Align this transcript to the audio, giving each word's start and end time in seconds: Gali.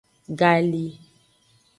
Gali. 0.39 0.85